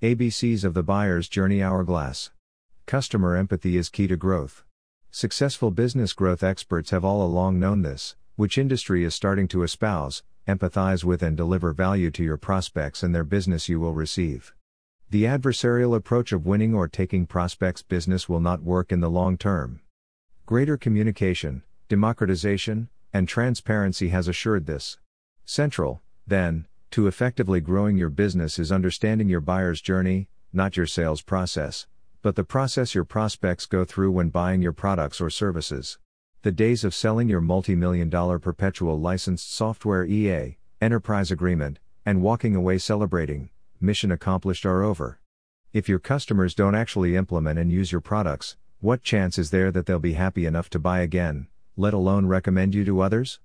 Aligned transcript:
ABCs 0.00 0.62
of 0.62 0.74
the 0.74 0.84
Buyer's 0.84 1.28
Journey 1.28 1.60
Hourglass. 1.60 2.30
Customer 2.86 3.34
empathy 3.34 3.76
is 3.76 3.88
key 3.88 4.06
to 4.06 4.16
growth. 4.16 4.62
Successful 5.10 5.72
business 5.72 6.12
growth 6.12 6.44
experts 6.44 6.92
have 6.92 7.04
all 7.04 7.20
along 7.20 7.58
known 7.58 7.82
this, 7.82 8.14
which 8.36 8.58
industry 8.58 9.02
is 9.02 9.12
starting 9.12 9.48
to 9.48 9.64
espouse, 9.64 10.22
empathize 10.46 11.02
with, 11.02 11.20
and 11.20 11.36
deliver 11.36 11.72
value 11.72 12.12
to 12.12 12.22
your 12.22 12.36
prospects 12.36 13.02
and 13.02 13.12
their 13.12 13.24
business 13.24 13.68
you 13.68 13.80
will 13.80 13.92
receive. 13.92 14.54
The 15.10 15.24
adversarial 15.24 15.96
approach 15.96 16.30
of 16.30 16.46
winning 16.46 16.76
or 16.76 16.86
taking 16.86 17.26
prospects' 17.26 17.82
business 17.82 18.28
will 18.28 18.38
not 18.38 18.62
work 18.62 18.92
in 18.92 19.00
the 19.00 19.10
long 19.10 19.36
term. 19.36 19.80
Greater 20.46 20.76
communication, 20.76 21.64
democratization, 21.88 22.88
and 23.12 23.26
transparency 23.26 24.10
has 24.10 24.28
assured 24.28 24.66
this. 24.66 24.96
Central, 25.44 26.02
then, 26.24 26.67
to 26.90 27.06
effectively 27.06 27.60
growing 27.60 27.96
your 27.96 28.10
business 28.10 28.58
is 28.58 28.72
understanding 28.72 29.28
your 29.28 29.40
buyer's 29.40 29.80
journey, 29.80 30.28
not 30.52 30.76
your 30.76 30.86
sales 30.86 31.22
process, 31.22 31.86
but 32.22 32.34
the 32.34 32.44
process 32.44 32.94
your 32.94 33.04
prospects 33.04 33.66
go 33.66 33.84
through 33.84 34.10
when 34.10 34.30
buying 34.30 34.62
your 34.62 34.72
products 34.72 35.20
or 35.20 35.30
services. 35.30 35.98
The 36.42 36.52
days 36.52 36.84
of 36.84 36.94
selling 36.94 37.28
your 37.28 37.40
multi 37.40 37.74
million 37.74 38.08
dollar 38.08 38.38
perpetual 38.38 38.98
licensed 38.98 39.52
software 39.54 40.04
EA, 40.04 40.56
enterprise 40.80 41.30
agreement, 41.30 41.78
and 42.06 42.22
walking 42.22 42.56
away 42.56 42.78
celebrating, 42.78 43.50
mission 43.80 44.10
accomplished 44.10 44.64
are 44.64 44.82
over. 44.82 45.20
If 45.72 45.88
your 45.88 45.98
customers 45.98 46.54
don't 46.54 46.74
actually 46.74 47.16
implement 47.16 47.58
and 47.58 47.70
use 47.70 47.92
your 47.92 48.00
products, 48.00 48.56
what 48.80 49.02
chance 49.02 49.36
is 49.38 49.50
there 49.50 49.70
that 49.72 49.86
they'll 49.86 49.98
be 49.98 50.14
happy 50.14 50.46
enough 50.46 50.70
to 50.70 50.78
buy 50.78 51.00
again, 51.00 51.48
let 51.76 51.92
alone 51.92 52.26
recommend 52.26 52.74
you 52.74 52.84
to 52.84 53.00
others? 53.00 53.40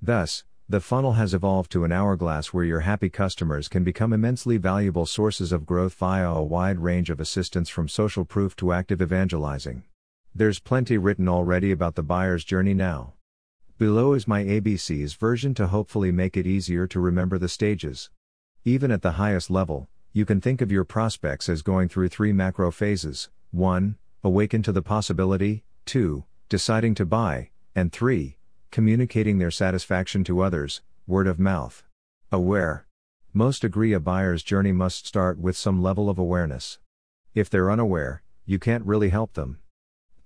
Thus, 0.00 0.44
the 0.66 0.80
funnel 0.80 1.12
has 1.12 1.34
evolved 1.34 1.70
to 1.70 1.84
an 1.84 1.92
hourglass 1.92 2.54
where 2.54 2.64
your 2.64 2.80
happy 2.80 3.10
customers 3.10 3.68
can 3.68 3.84
become 3.84 4.14
immensely 4.14 4.56
valuable 4.56 5.04
sources 5.04 5.52
of 5.52 5.66
growth 5.66 5.92
via 5.94 6.30
a 6.30 6.42
wide 6.42 6.78
range 6.78 7.10
of 7.10 7.20
assistance 7.20 7.68
from 7.68 7.86
social 7.86 8.24
proof 8.24 8.56
to 8.56 8.72
active 8.72 9.02
evangelizing. 9.02 9.84
There's 10.34 10.60
plenty 10.60 10.96
written 10.96 11.28
already 11.28 11.70
about 11.70 11.96
the 11.96 12.02
buyer's 12.02 12.44
journey 12.44 12.72
now. 12.72 13.12
Below 13.76 14.14
is 14.14 14.26
my 14.26 14.42
ABC's 14.42 15.12
version 15.14 15.52
to 15.54 15.66
hopefully 15.66 16.10
make 16.10 16.34
it 16.34 16.46
easier 16.46 16.86
to 16.86 16.98
remember 16.98 17.36
the 17.36 17.48
stages. 17.48 18.08
Even 18.64 18.90
at 18.90 19.02
the 19.02 19.12
highest 19.12 19.50
level, 19.50 19.90
you 20.14 20.24
can 20.24 20.40
think 20.40 20.62
of 20.62 20.72
your 20.72 20.84
prospects 20.84 21.50
as 21.50 21.60
going 21.60 21.90
through 21.90 22.08
three 22.08 22.32
macro 22.32 22.70
phases 22.70 23.28
1. 23.50 23.96
Awaken 24.22 24.62
to 24.62 24.72
the 24.72 24.80
possibility, 24.80 25.62
2. 25.84 26.24
Deciding 26.48 26.94
to 26.94 27.04
buy, 27.04 27.50
and 27.74 27.92
3 27.92 28.38
communicating 28.74 29.38
their 29.38 29.52
satisfaction 29.52 30.24
to 30.24 30.40
others, 30.40 30.82
word 31.06 31.28
of 31.28 31.38
mouth. 31.38 31.84
Aware. 32.32 32.84
Most 33.32 33.62
agree 33.62 33.92
a 33.92 34.00
buyer's 34.00 34.42
journey 34.42 34.72
must 34.72 35.06
start 35.06 35.38
with 35.38 35.56
some 35.56 35.80
level 35.80 36.10
of 36.10 36.18
awareness. 36.18 36.80
If 37.36 37.48
they're 37.48 37.70
unaware, 37.70 38.24
you 38.44 38.58
can't 38.58 38.84
really 38.84 39.10
help 39.10 39.34
them. 39.34 39.60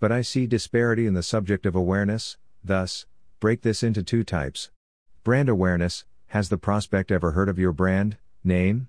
But 0.00 0.12
I 0.12 0.22
see 0.22 0.46
disparity 0.46 1.06
in 1.06 1.12
the 1.12 1.22
subject 1.22 1.66
of 1.66 1.74
awareness, 1.74 2.38
thus, 2.64 3.05
break 3.38 3.60
this 3.60 3.82
into 3.82 4.02
two 4.02 4.24
types. 4.24 4.70
Brand 5.24 5.50
awareness 5.50 6.06
Has 6.28 6.48
the 6.48 6.56
prospect 6.56 7.12
ever 7.12 7.33
heard 7.33 7.50
of 7.50 7.58
your 7.58 7.74
brand, 7.74 8.16
name? 8.42 8.88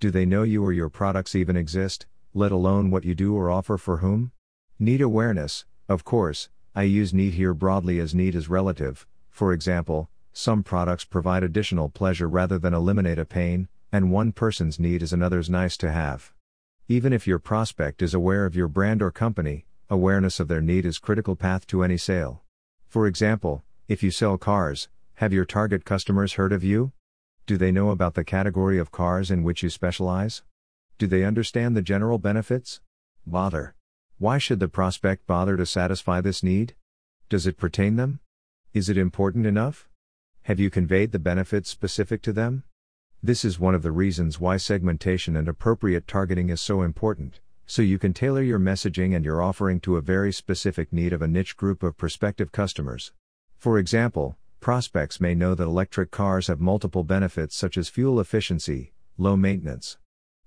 Do 0.00 0.10
they 0.10 0.26
know 0.26 0.42
you 0.42 0.64
or 0.64 0.72
your 0.72 0.88
products 0.88 1.36
even 1.36 1.56
exist, 1.56 2.06
let 2.34 2.50
alone 2.50 2.90
what 2.90 3.04
you 3.04 3.14
do 3.14 3.36
or 3.36 3.52
offer 3.52 3.78
for 3.78 3.98
whom? 3.98 4.32
Need 4.80 5.00
awareness, 5.00 5.64
of 5.88 6.02
course, 6.02 6.48
I 6.76 6.82
use 6.82 7.14
need 7.14 7.32
here 7.32 7.54
broadly 7.54 7.98
as 8.00 8.14
need 8.14 8.34
is 8.34 8.50
relative, 8.50 9.06
for 9.30 9.54
example, 9.54 10.10
some 10.34 10.62
products 10.62 11.06
provide 11.06 11.42
additional 11.42 11.88
pleasure 11.88 12.28
rather 12.28 12.58
than 12.58 12.74
eliminate 12.74 13.18
a 13.18 13.24
pain, 13.24 13.68
and 13.90 14.12
one 14.12 14.30
person's 14.30 14.78
need 14.78 15.02
is 15.02 15.10
another's 15.10 15.48
nice 15.48 15.78
to 15.78 15.90
have. 15.90 16.34
Even 16.86 17.14
if 17.14 17.26
your 17.26 17.38
prospect 17.38 18.02
is 18.02 18.12
aware 18.12 18.44
of 18.44 18.54
your 18.54 18.68
brand 18.68 19.00
or 19.00 19.10
company, 19.10 19.64
awareness 19.88 20.38
of 20.38 20.48
their 20.48 20.60
need 20.60 20.84
is 20.84 20.98
critical 20.98 21.34
path 21.34 21.66
to 21.68 21.82
any 21.82 21.96
sale. 21.96 22.42
For 22.86 23.06
example, 23.06 23.64
if 23.88 24.02
you 24.02 24.10
sell 24.10 24.36
cars, 24.36 24.90
have 25.14 25.32
your 25.32 25.46
target 25.46 25.86
customers 25.86 26.34
heard 26.34 26.52
of 26.52 26.62
you? 26.62 26.92
Do 27.46 27.56
they 27.56 27.72
know 27.72 27.88
about 27.88 28.12
the 28.12 28.22
category 28.22 28.78
of 28.78 28.92
cars 28.92 29.30
in 29.30 29.42
which 29.42 29.62
you 29.62 29.70
specialize? 29.70 30.42
Do 30.98 31.06
they 31.06 31.24
understand 31.24 31.74
the 31.74 31.80
general 31.80 32.18
benefits? 32.18 32.82
Bother. 33.26 33.75
Why 34.18 34.38
should 34.38 34.60
the 34.60 34.68
prospect 34.68 35.26
bother 35.26 35.58
to 35.58 35.66
satisfy 35.66 36.22
this 36.22 36.42
need? 36.42 36.74
Does 37.28 37.46
it 37.46 37.58
pertain 37.58 37.96
them? 37.96 38.20
Is 38.72 38.88
it 38.88 38.96
important 38.96 39.44
enough? 39.44 39.90
Have 40.44 40.58
you 40.58 40.70
conveyed 40.70 41.12
the 41.12 41.18
benefits 41.18 41.68
specific 41.68 42.22
to 42.22 42.32
them? 42.32 42.62
This 43.22 43.44
is 43.44 43.60
one 43.60 43.74
of 43.74 43.82
the 43.82 43.92
reasons 43.92 44.40
why 44.40 44.56
segmentation 44.56 45.36
and 45.36 45.46
appropriate 45.48 46.08
targeting 46.08 46.48
is 46.48 46.62
so 46.62 46.80
important, 46.80 47.40
so 47.66 47.82
you 47.82 47.98
can 47.98 48.14
tailor 48.14 48.40
your 48.40 48.58
messaging 48.58 49.14
and 49.14 49.22
your 49.22 49.42
offering 49.42 49.80
to 49.80 49.98
a 49.98 50.00
very 50.00 50.32
specific 50.32 50.94
need 50.94 51.12
of 51.12 51.20
a 51.20 51.28
niche 51.28 51.54
group 51.58 51.82
of 51.82 51.98
prospective 51.98 52.52
customers. 52.52 53.12
For 53.58 53.78
example, 53.78 54.38
prospects 54.60 55.20
may 55.20 55.34
know 55.34 55.54
that 55.54 55.64
electric 55.64 56.10
cars 56.10 56.46
have 56.46 56.58
multiple 56.58 57.04
benefits 57.04 57.54
such 57.54 57.76
as 57.76 57.90
fuel 57.90 58.18
efficiency, 58.18 58.94
low 59.18 59.36
maintenance. 59.36 59.98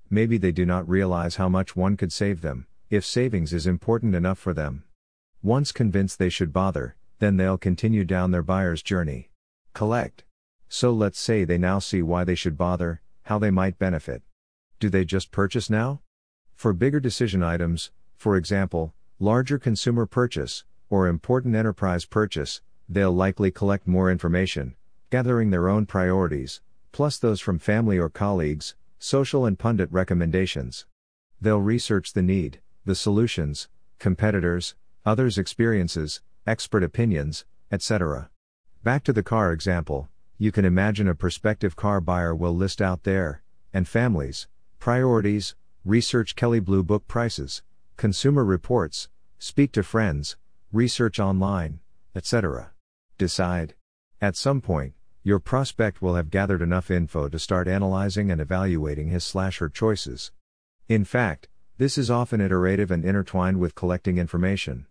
Maybe 0.10 0.40
they 0.40 0.52
do 0.52 0.66
not 0.66 0.90
realize 0.90 1.36
how 1.36 1.50
much 1.50 1.76
one 1.76 1.98
could 1.98 2.12
save 2.12 2.42
them, 2.42 2.66
if 2.90 3.06
savings 3.06 3.54
is 3.54 3.68
important 3.68 4.16
enough 4.16 4.40
for 4.40 4.54
them. 4.54 4.84
Once 5.44 5.72
convinced 5.72 6.18
they 6.18 6.30
should 6.30 6.52
bother, 6.52 6.96
then 7.20 7.38
they'll 7.38 7.58
continue 7.58 8.04
down 8.04 8.32
their 8.32 8.42
buyer's 8.42 8.82
journey. 8.82 9.30
Collect. 9.74 10.24
So 10.68 10.92
let's 10.92 11.20
say 11.20 11.44
they 11.44 11.58
now 11.58 11.80
see 11.80 12.02
why 12.02 12.24
they 12.24 12.36
should 12.36 12.58
bother, 12.58 13.02
how 13.24 13.38
they 13.38 13.52
might 13.52 13.78
benefit. 13.78 14.24
Do 14.80 14.90
they 14.90 15.06
just 15.06 15.32
purchase 15.32 15.70
now? 15.70 16.02
For 16.56 16.74
bigger 16.74 17.00
decision 17.00 17.44
items, 17.44 17.92
for 18.16 18.36
example, 18.36 18.94
larger 19.20 19.60
consumer 19.60 20.06
purchase, 20.06 20.64
or 20.90 21.08
important 21.08 21.56
enterprise 21.56 22.06
purchase, 22.06 22.62
they'll 22.88 23.12
likely 23.12 23.52
collect 23.52 23.88
more 23.88 24.10
information, 24.10 24.76
gathering 25.12 25.52
their 25.52 25.70
own 25.70 25.86
priorities, 25.86 26.62
plus 26.92 27.18
those 27.20 27.40
from 27.40 27.60
family 27.60 28.00
or 28.00 28.10
colleagues, 28.10 28.76
social 28.98 29.46
and 29.46 29.60
pundit 29.60 29.92
recommendations. 29.92 30.88
They'll 31.40 31.62
research 31.62 32.14
the 32.14 32.24
need, 32.24 32.60
the 32.90 32.96
solutions, 32.96 33.70
competitors, 34.00 34.74
others' 35.06 35.38
experiences, 35.38 36.22
expert 36.48 36.84
opinions, 36.84 37.46
etc. 37.72 38.32
Back 38.84 39.04
to 39.04 39.14
the 39.14 39.22
car 39.22 39.54
example, 39.54 40.10
you 40.40 40.52
can 40.52 40.66
imagine 40.66 41.08
a 41.08 41.14
prospective 41.14 41.76
car 41.76 42.02
buyer 42.02 42.34
will 42.34 42.56
list 42.56 42.82
out 42.82 43.04
their, 43.04 43.44
and 43.72 43.88
families, 43.88 44.48
priorities, 44.80 45.54
research 45.86 46.36
Kelley 46.36 46.60
Blue 46.60 46.82
Book 46.82 47.08
prices, 47.08 47.62
consumer 47.96 48.44
reports, 48.44 49.08
speak 49.38 49.72
to 49.74 49.84
friends, 49.84 50.36
research 50.72 51.20
online, 51.20 51.82
etc. 52.16 52.72
Decide. 53.20 53.76
At 54.20 54.36
some 54.36 54.62
point, 54.62 54.96
your 55.22 55.38
prospect 55.38 56.02
will 56.02 56.16
have 56.16 56.32
gathered 56.32 56.64
enough 56.64 56.90
info 56.90 57.30
to 57.30 57.38
start 57.38 57.68
analyzing 57.68 58.32
and 58.32 58.42
evaluating 58.42 59.10
his 59.10 59.24
slash 59.24 59.60
her 59.60 59.70
choices. 59.70 60.32
In 60.88 61.06
fact, 61.06 61.50
this 61.80 61.98
is 61.98 62.12
often 62.12 62.42
iterative 62.42 62.92
and 62.92 63.06
intertwined 63.06 63.58
with 63.58 63.74
collecting 63.74 64.18
information. 64.18 64.86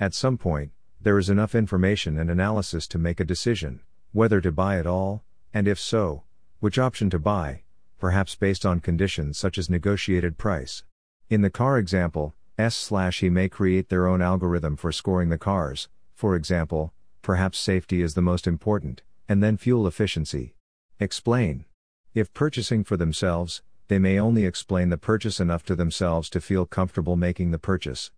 At 0.00 0.14
some 0.14 0.36
point, 0.36 0.72
there 1.00 1.16
is 1.16 1.30
enough 1.30 1.54
information 1.54 2.18
and 2.18 2.28
analysis 2.28 2.88
to 2.88 2.98
make 2.98 3.20
a 3.20 3.24
decision, 3.24 3.82
whether 4.10 4.40
to 4.40 4.50
buy 4.50 4.80
at 4.80 4.86
all, 4.86 5.22
and 5.52 5.68
if 5.68 5.78
so, 5.78 6.24
which 6.58 6.76
option 6.76 7.08
to 7.10 7.20
buy, 7.20 7.62
perhaps 8.00 8.34
based 8.34 8.66
on 8.66 8.80
conditions 8.80 9.38
such 9.38 9.58
as 9.58 9.70
negotiated 9.70 10.36
price. 10.36 10.82
In 11.30 11.42
the 11.42 11.50
car 11.50 11.78
example, 11.78 12.34
S 12.58 12.74
slash 12.74 13.20
he 13.20 13.30
may 13.30 13.48
create 13.48 13.88
their 13.88 14.08
own 14.08 14.20
algorithm 14.20 14.74
for 14.74 14.90
scoring 14.90 15.28
the 15.28 15.38
cars, 15.38 15.88
for 16.16 16.34
example, 16.34 16.92
perhaps 17.22 17.58
safety 17.58 18.02
is 18.02 18.14
the 18.14 18.20
most 18.20 18.48
important, 18.48 19.02
and 19.28 19.40
then 19.40 19.56
fuel 19.56 19.86
efficiency. 19.86 20.56
Explain. 20.98 21.64
If 22.12 22.34
purchasing 22.34 22.82
for 22.82 22.96
themselves, 22.96 23.62
they 23.88 23.98
may 23.98 24.18
only 24.18 24.46
explain 24.46 24.88
the 24.88 24.96
purchase 24.96 25.40
enough 25.40 25.64
to 25.64 25.76
themselves 25.76 26.30
to 26.30 26.40
feel 26.40 26.64
comfortable 26.64 27.16
making 27.16 27.50
the 27.50 27.58
purchase. 27.58 28.10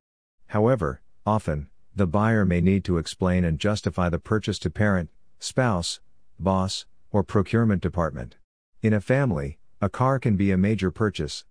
However, 0.49 1.01
often, 1.25 1.69
the 1.95 2.07
buyer 2.07 2.45
may 2.45 2.61
need 2.61 2.85
to 2.85 2.99
explain 2.99 3.45
and 3.45 3.59
justify 3.59 4.09
the 4.09 4.19
purchase 4.19 4.59
to 4.61 4.71
parent, 4.71 5.11
spouse, 5.39 6.01
boss, 6.39 6.87
or 7.11 7.23
procurement 7.23 7.83
department. 7.83 8.37
In 8.83 8.93
a 8.93 9.01
family, 9.01 9.59
a 9.81 9.89
car 9.89 10.19
can 10.19 10.37
be 10.37 10.51
a 10.51 10.57
major 10.57 10.91
purchase. 10.91 11.45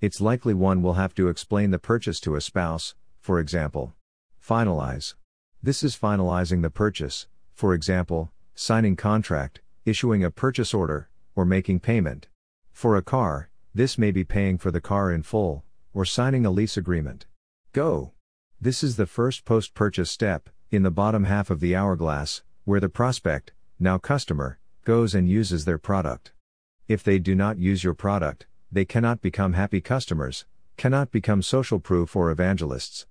It's 0.00 0.20
likely 0.20 0.54
one 0.54 0.82
will 0.82 0.94
have 0.94 1.14
to 1.16 1.28
explain 1.28 1.70
the 1.70 1.78
purchase 1.78 2.20
to 2.20 2.36
a 2.36 2.40
spouse, 2.40 2.94
for 3.20 3.38
example. 3.40 3.94
Finalize. 4.40 5.14
This 5.62 5.82
is 5.82 5.96
finalizing 5.96 6.62
the 6.62 6.70
purchase, 6.70 7.26
for 7.52 7.74
example, 7.74 8.30
signing 8.54 8.96
contract, 8.96 9.60
issuing 9.84 10.24
a 10.24 10.30
purchase 10.30 10.72
order, 10.72 11.08
or 11.34 11.44
making 11.44 11.80
payment. 11.80 12.28
For 12.72 12.96
a 12.96 13.02
car, 13.02 13.50
this 13.78 13.96
may 13.96 14.10
be 14.10 14.24
paying 14.24 14.58
for 14.58 14.72
the 14.72 14.80
car 14.80 15.12
in 15.12 15.22
full, 15.22 15.62
or 15.94 16.04
signing 16.04 16.44
a 16.44 16.50
lease 16.50 16.76
agreement. 16.76 17.26
Go! 17.72 18.10
This 18.60 18.82
is 18.82 18.96
the 18.96 19.06
first 19.06 19.44
post 19.44 19.72
purchase 19.72 20.10
step, 20.10 20.50
in 20.72 20.82
the 20.82 20.90
bottom 20.90 21.22
half 21.22 21.48
of 21.48 21.60
the 21.60 21.76
hourglass, 21.76 22.42
where 22.64 22.80
the 22.80 22.88
prospect, 22.88 23.52
now 23.78 23.96
customer, 23.96 24.58
goes 24.84 25.14
and 25.14 25.28
uses 25.28 25.64
their 25.64 25.78
product. 25.78 26.32
If 26.88 27.04
they 27.04 27.20
do 27.20 27.36
not 27.36 27.60
use 27.60 27.84
your 27.84 27.94
product, 27.94 28.48
they 28.72 28.84
cannot 28.84 29.20
become 29.20 29.52
happy 29.52 29.80
customers, 29.80 30.44
cannot 30.76 31.12
become 31.12 31.40
social 31.40 31.78
proof 31.78 32.16
or 32.16 32.32
evangelists. 32.32 33.06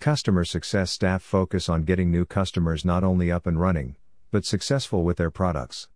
Customer 0.00 0.46
success 0.46 0.90
staff 0.90 1.20
focus 1.22 1.68
on 1.68 1.82
getting 1.82 2.10
new 2.10 2.24
customers 2.24 2.86
not 2.86 3.04
only 3.04 3.30
up 3.30 3.46
and 3.46 3.60
running, 3.60 3.96
but 4.30 4.46
successful 4.46 5.04
with 5.04 5.18
their 5.18 5.30
products. 5.30 5.88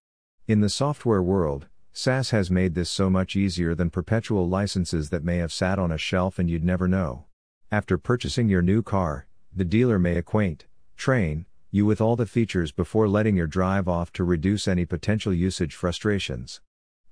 In 0.47 0.61
the 0.61 0.69
software 0.69 1.23
world, 1.23 1.69
SaaS 1.93 2.31
has 2.31 2.51
made 2.51 2.75
this 2.75 2.91
so 2.91 3.11
much 3.11 3.35
easier 3.35 3.75
than 3.75 3.91
perpetual 3.91 4.49
licenses 4.49 5.11
that 5.11 5.25
may 5.25 5.39
have 5.39 5.53
sat 5.53 5.79
on 5.79 5.91
a 5.91 5.99
shelf 5.99 6.39
and 6.39 6.49
you'd 6.49 6.65
never 6.65 6.87
know. 6.87 7.27
After 7.73 7.99
purchasing 7.99 8.49
your 8.49 8.63
new 8.63 8.83
car, 8.83 9.27
the 9.55 9.65
dealer 9.65 9.99
may 9.99 10.17
acquaint, 10.17 10.67
train, 10.97 11.47
you 11.73 11.87
with 11.87 12.01
all 12.01 12.17
the 12.17 12.27
features 12.27 12.73
before 12.73 13.09
letting 13.09 13.37
your 13.37 13.47
drive 13.47 13.89
off 13.89 14.13
to 14.13 14.25
reduce 14.25 14.67
any 14.67 14.85
potential 14.85 15.33
usage 15.33 15.75
frustrations. 15.75 16.61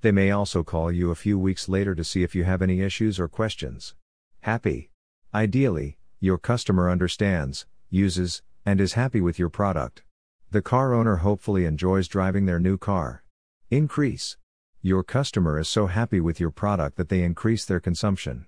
They 0.01 0.13
may 0.13 0.31
also 0.31 0.63
call 0.63 0.93
you 0.93 1.11
a 1.11 1.17
few 1.17 1.39
weeks 1.39 1.69
later 1.69 1.95
to 1.95 2.05
see 2.05 2.23
if 2.23 2.35
you 2.35 2.45
have 2.45 2.63
any 2.63 2.81
issues 2.81 3.19
or 3.19 3.29
questions. 3.29 3.95
Happy. 4.41 4.91
Ideally, 5.35 5.99
your 6.21 6.39
customer 6.39 6.89
understands, 6.89 7.67
uses, 7.91 8.43
and 8.65 8.81
is 8.81 8.93
happy 8.95 9.21
with 9.21 9.39
your 9.39 9.49
product. 9.49 10.03
The 10.51 10.63
car 10.63 10.95
owner 10.95 11.17
hopefully 11.17 11.65
enjoys 11.65 12.09
driving 12.09 12.47
their 12.47 12.61
new 12.61 12.79
car. 12.79 13.25
Increase. 13.71 14.37
Your 14.83 15.03
customer 15.03 15.59
is 15.59 15.69
so 15.69 15.89
happy 15.89 16.21
with 16.21 16.39
your 16.39 16.53
product 16.53 16.99
that 16.99 17.09
they 17.09 17.25
increase 17.25 17.65
their 17.65 17.81
consumption. 17.81 18.47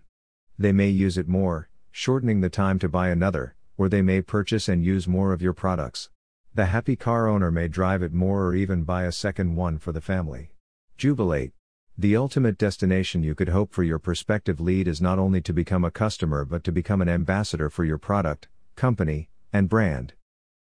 They 0.57 0.71
may 0.71 0.89
use 0.89 1.19
it 1.19 1.27
more, 1.27 1.69
shortening 1.91 2.41
the 2.41 2.49
time 2.49 2.79
to 2.79 2.89
buy 2.89 3.09
another, 3.09 3.57
or 3.77 3.89
they 3.89 4.01
may 4.01 4.23
purchase 4.23 4.69
and 4.69 4.85
use 4.85 5.09
more 5.09 5.33
of 5.33 5.43
your 5.43 5.53
products. 5.53 6.09
The 6.55 6.67
happy 6.67 6.95
car 6.95 7.27
owner 7.27 7.51
may 7.51 7.67
drive 7.67 8.05
it 8.05 8.13
more 8.13 8.45
or 8.45 8.55
even 8.55 8.85
buy 8.85 9.07
a 9.07 9.13
second 9.13 9.57
one 9.57 9.79
for 9.79 9.91
the 9.91 10.01
family. 10.01 10.53
Jubilate. 10.97 11.51
The 11.99 12.17
ultimate 12.17 12.59
destination 12.59 13.25
you 13.25 13.35
could 13.35 13.49
hope 13.49 13.73
for 13.73 13.83
your 13.83 13.99
prospective 13.99 14.61
lead 14.61 14.87
is 14.87 15.03
not 15.03 15.19
only 15.19 15.41
to 15.41 15.53
become 15.53 15.85
a 15.85 15.91
customer 15.91 16.45
but 16.45 16.63
to 16.63 16.71
become 16.71 17.03
an 17.03 17.09
ambassador 17.09 17.69
for 17.69 17.85
your 17.85 17.99
product, 17.99 18.47
company, 18.77 19.31
and 19.53 19.69
brand. 19.69 20.13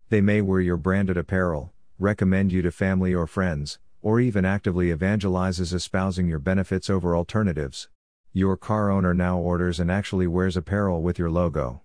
They 0.10 0.20
may 0.20 0.42
wear 0.42 0.62
your 0.62 0.78
branded 0.78 1.16
apparel, 1.16 1.74
recommend 2.00 2.52
you 2.52 2.64
to 2.64 2.72
family 2.72 3.14
or 3.14 3.28
friends, 3.28 3.78
or 4.02 4.20
even 4.20 4.46
actively 4.46 4.88
evangelizes 4.88 5.74
espousing 5.74 6.28
your 6.28 6.40
benefits 6.40 6.90
over 6.90 7.16
alternatives. 7.16 7.90
Your 8.32 8.56
car 8.56 8.90
owner 8.90 9.14
now 9.14 9.38
orders 9.38 9.80
and 9.80 9.92
actually 9.92 10.28
wears 10.28 10.56
apparel 10.56 11.02
with 11.02 11.18
your 11.18 11.32
logo. 11.32 11.82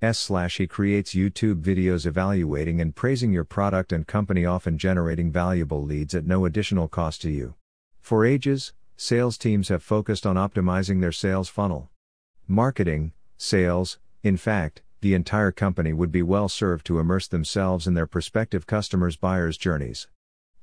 S 0.00 0.18
slash 0.18 0.56
he 0.56 0.66
creates 0.66 1.14
YouTube 1.14 1.62
videos 1.62 2.06
evaluating 2.06 2.80
and 2.80 2.96
praising 2.96 3.32
your 3.32 3.44
product 3.44 3.92
and 3.92 4.06
company 4.06 4.44
often 4.44 4.76
generating 4.76 5.30
valuable 5.30 5.84
leads 5.84 6.14
at 6.14 6.26
no 6.26 6.44
additional 6.44 6.88
cost 6.88 7.22
to 7.22 7.30
you. 7.30 7.54
For 8.00 8.24
ages, 8.24 8.72
sales 8.96 9.38
teams 9.38 9.68
have 9.68 9.82
focused 9.82 10.26
on 10.26 10.34
optimizing 10.34 11.00
their 11.00 11.12
sales 11.12 11.48
funnel. 11.48 11.88
Marketing, 12.48 13.12
sales, 13.36 13.98
in 14.24 14.36
fact, 14.36 14.82
the 15.02 15.14
entire 15.14 15.52
company 15.52 15.92
would 15.92 16.10
be 16.10 16.22
well 16.22 16.48
served 16.48 16.86
to 16.86 16.98
immerse 16.98 17.28
themselves 17.28 17.86
in 17.86 17.94
their 17.94 18.06
prospective 18.06 18.66
customers' 18.66 19.16
buyers' 19.16 19.56
journeys. 19.56 20.08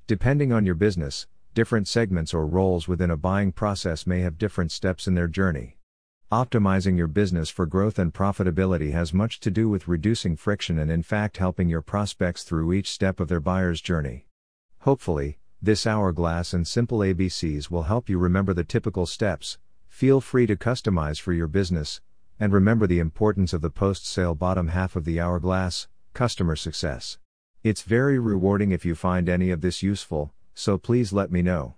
Depending 0.09 0.51
on 0.51 0.65
your 0.65 0.73
business, 0.73 1.27
different 1.53 1.87
segments 1.87 2.33
or 2.33 2.47
roles 2.47 2.87
within 2.87 3.11
a 3.11 3.15
buying 3.15 3.51
process 3.51 4.07
may 4.07 4.21
have 4.21 4.39
different 4.39 4.71
steps 4.71 5.05
in 5.07 5.13
their 5.13 5.27
journey. 5.27 5.77
Optimizing 6.31 6.97
your 6.97 7.05
business 7.05 7.47
for 7.47 7.67
growth 7.67 7.99
and 7.99 8.11
profitability 8.11 8.91
has 8.91 9.13
much 9.13 9.39
to 9.41 9.51
do 9.51 9.69
with 9.69 9.87
reducing 9.87 10.35
friction 10.35 10.79
and, 10.79 10.89
in 10.89 11.03
fact, 11.03 11.37
helping 11.37 11.69
your 11.69 11.83
prospects 11.83 12.43
through 12.43 12.73
each 12.73 12.89
step 12.89 13.19
of 13.19 13.27
their 13.27 13.39
buyer's 13.39 13.81
journey. 13.81 14.25
Hopefully, 14.79 15.37
this 15.61 15.85
hourglass 15.85 16.53
and 16.53 16.67
simple 16.67 17.01
ABCs 17.01 17.69
will 17.69 17.83
help 17.83 18.09
you 18.09 18.17
remember 18.17 18.55
the 18.55 18.63
typical 18.63 19.05
steps. 19.05 19.59
Feel 19.87 20.21
free 20.21 20.47
to 20.47 20.55
customize 20.55 21.21
for 21.21 21.33
your 21.33 21.47
business, 21.47 22.01
and 22.39 22.51
remember 22.51 22.87
the 22.87 22.97
importance 22.97 23.53
of 23.53 23.61
the 23.61 23.69
post 23.69 24.07
sale 24.07 24.33
bottom 24.33 24.69
half 24.69 24.95
of 24.95 25.05
the 25.05 25.19
hourglass 25.19 25.87
customer 26.15 26.55
success. 26.55 27.19
It's 27.61 27.81
very 27.81 28.17
rewarding 28.17 28.71
if 28.71 28.85
you 28.85 28.95
find 28.95 29.27
any 29.27 29.51
of 29.51 29.59
this 29.59 29.83
useful, 29.83 30.31
so 30.53 30.77
please 30.77 31.11
let 31.11 31.29
me 31.29 31.41
know. 31.41 31.75